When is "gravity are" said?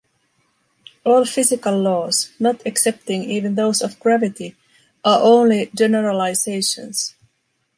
3.99-5.19